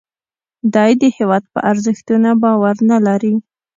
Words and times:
دی 0.73 0.91
د 1.01 1.03
هیواد 1.17 1.43
په 1.53 1.59
ارزښتونو 1.71 2.29
باور 2.43 2.75
نه 2.89 2.97
لري 3.07 3.33